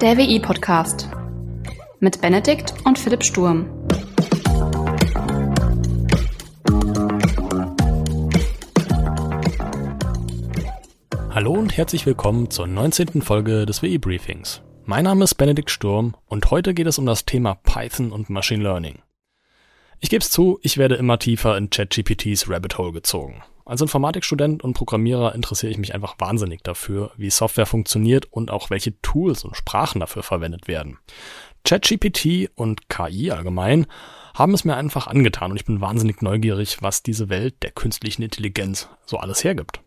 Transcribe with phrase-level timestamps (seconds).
[0.00, 1.10] Der WI-Podcast
[1.98, 3.68] mit Benedikt und Philipp Sturm.
[11.28, 13.20] Hallo und herzlich willkommen zur 19.
[13.20, 14.62] Folge des WI-Briefings.
[14.86, 18.62] Mein Name ist Benedikt Sturm und heute geht es um das Thema Python und Machine
[18.62, 19.00] Learning.
[19.98, 23.42] Ich gebe es zu, ich werde immer tiefer in ChatGPTs Rabbit Hole gezogen.
[23.70, 28.68] Als Informatikstudent und Programmierer interessiere ich mich einfach wahnsinnig dafür, wie Software funktioniert und auch
[28.68, 30.98] welche Tools und Sprachen dafür verwendet werden.
[31.62, 33.86] ChatGPT und KI allgemein
[34.34, 38.22] haben es mir einfach angetan und ich bin wahnsinnig neugierig, was diese Welt der künstlichen
[38.22, 39.80] Intelligenz so alles hergibt.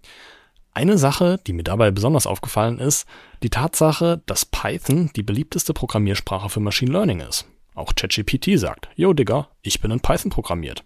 [0.73, 3.05] Eine Sache, die mir dabei besonders aufgefallen ist,
[3.43, 7.47] die Tatsache, dass Python die beliebteste Programmiersprache für Machine Learning ist.
[7.75, 10.85] Auch ChatGPT sagt, yo Digga, ich bin in Python programmiert.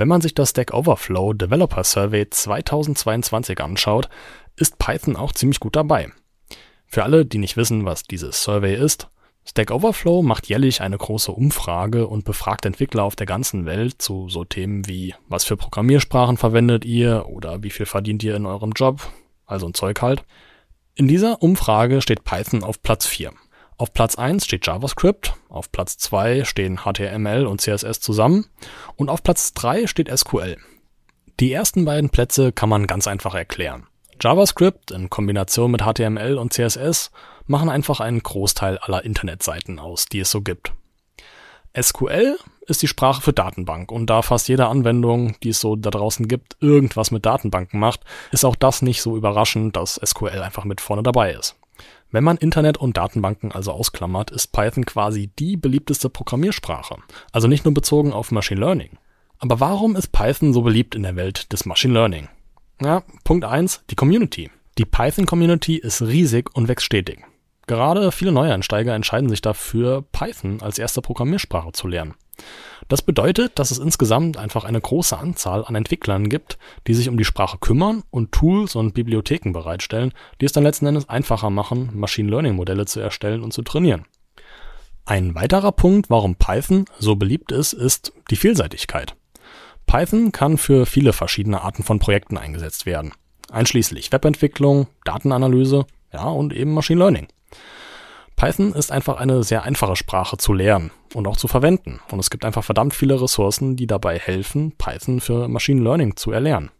[0.00, 4.08] Wenn man sich das Stack Overflow Developer Survey 2022 anschaut,
[4.56, 6.10] ist Python auch ziemlich gut dabei.
[6.86, 9.10] Für alle, die nicht wissen, was dieses Survey ist,
[9.44, 14.30] Stack Overflow macht jährlich eine große Umfrage und befragt Entwickler auf der ganzen Welt zu
[14.30, 18.72] so Themen wie, was für Programmiersprachen verwendet ihr oder wie viel verdient ihr in eurem
[18.72, 19.06] Job,
[19.44, 20.24] also ein Zeug halt.
[20.94, 23.32] In dieser Umfrage steht Python auf Platz 4.
[23.80, 28.44] Auf Platz 1 steht JavaScript, auf Platz 2 stehen HTML und CSS zusammen
[28.96, 30.58] und auf Platz 3 steht SQL.
[31.40, 33.86] Die ersten beiden Plätze kann man ganz einfach erklären.
[34.20, 37.10] JavaScript in Kombination mit HTML und CSS
[37.46, 40.74] machen einfach einen Großteil aller Internetseiten aus, die es so gibt.
[41.74, 42.36] SQL
[42.66, 46.28] ist die Sprache für Datenbank und da fast jede Anwendung, die es so da draußen
[46.28, 50.82] gibt, irgendwas mit Datenbanken macht, ist auch das nicht so überraschend, dass SQL einfach mit
[50.82, 51.56] vorne dabei ist.
[52.10, 56.96] Wenn man Internet und Datenbanken also ausklammert, ist Python quasi die beliebteste Programmiersprache.
[57.32, 58.98] Also nicht nur bezogen auf Machine Learning.
[59.38, 62.28] Aber warum ist Python so beliebt in der Welt des Machine Learning?
[62.80, 64.50] Ja, Punkt eins: die Community.
[64.78, 67.20] Die Python-Community ist riesig und wächst stetig.
[67.66, 72.14] Gerade viele Neueinsteiger entscheiden sich dafür, Python als erste Programmiersprache zu lernen.
[72.88, 77.16] Das bedeutet, dass es insgesamt einfach eine große Anzahl an Entwicklern gibt, die sich um
[77.16, 81.90] die Sprache kümmern und Tools und Bibliotheken bereitstellen, die es dann letzten Endes einfacher machen,
[81.94, 84.06] Machine Learning Modelle zu erstellen und zu trainieren.
[85.04, 89.16] Ein weiterer Punkt, warum Python so beliebt ist, ist die Vielseitigkeit.
[89.86, 93.12] Python kann für viele verschiedene Arten von Projekten eingesetzt werden,
[93.50, 97.28] einschließlich Webentwicklung, Datenanalyse, ja und eben Machine Learning.
[98.40, 102.00] Python ist einfach eine sehr einfache Sprache zu lernen und auch zu verwenden.
[102.10, 106.32] Und es gibt einfach verdammt viele Ressourcen, die dabei helfen, Python für Machine Learning zu
[106.32, 106.70] erlernen.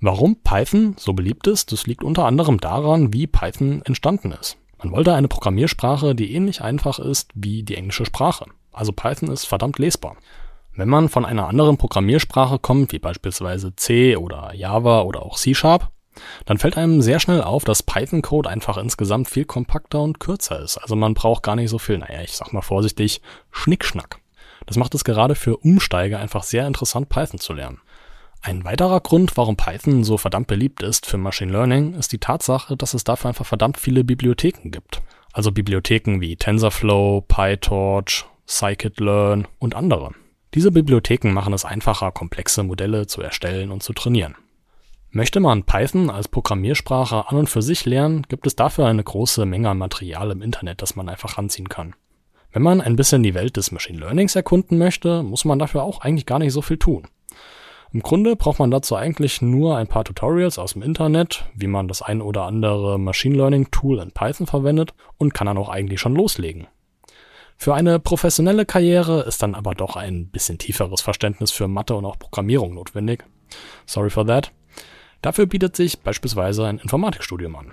[0.00, 4.58] Warum Python so beliebt ist, das liegt unter anderem daran, wie Python entstanden ist.
[4.78, 8.46] Man wollte eine Programmiersprache, die ähnlich einfach ist wie die englische Sprache.
[8.72, 10.16] Also Python ist verdammt lesbar.
[10.74, 15.54] Wenn man von einer anderen Programmiersprache kommt, wie beispielsweise C oder Java oder auch C
[15.54, 15.92] Sharp,
[16.44, 20.78] dann fällt einem sehr schnell auf, dass Python-Code einfach insgesamt viel kompakter und kürzer ist.
[20.78, 24.20] Also man braucht gar nicht so viel, naja, ich sag mal vorsichtig, Schnickschnack.
[24.66, 27.80] Das macht es gerade für Umsteiger einfach sehr interessant, Python zu lernen.
[28.42, 32.76] Ein weiterer Grund, warum Python so verdammt beliebt ist für Machine Learning, ist die Tatsache,
[32.76, 35.02] dass es dafür einfach verdammt viele Bibliotheken gibt.
[35.32, 40.12] Also Bibliotheken wie TensorFlow, PyTorch, Scikit-Learn und andere.
[40.54, 44.34] Diese Bibliotheken machen es einfacher, komplexe Modelle zu erstellen und zu trainieren.
[45.12, 49.44] Möchte man Python als Programmiersprache an und für sich lernen, gibt es dafür eine große
[49.44, 51.96] Menge an Material im Internet, das man einfach ranziehen kann.
[52.52, 56.00] Wenn man ein bisschen die Welt des Machine Learnings erkunden möchte, muss man dafür auch
[56.00, 57.08] eigentlich gar nicht so viel tun.
[57.92, 61.88] Im Grunde braucht man dazu eigentlich nur ein paar Tutorials aus dem Internet, wie man
[61.88, 65.98] das ein oder andere Machine Learning Tool in Python verwendet und kann dann auch eigentlich
[65.98, 66.68] schon loslegen.
[67.56, 72.04] Für eine professionelle Karriere ist dann aber doch ein bisschen tieferes Verständnis für Mathe und
[72.04, 73.24] auch Programmierung notwendig.
[73.86, 74.52] Sorry for that.
[75.22, 77.72] Dafür bietet sich beispielsweise ein Informatikstudium an.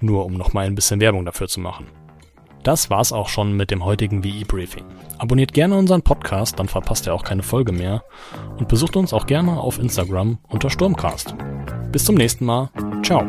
[0.00, 1.86] Nur um nochmal ein bisschen Werbung dafür zu machen.
[2.62, 4.84] Das war's auch schon mit dem heutigen WI-Briefing.
[5.18, 8.04] Abonniert gerne unseren Podcast, dann verpasst ihr auch keine Folge mehr.
[8.56, 11.34] Und besucht uns auch gerne auf Instagram unter Sturmcast.
[11.92, 12.70] Bis zum nächsten Mal.
[13.02, 13.28] Ciao.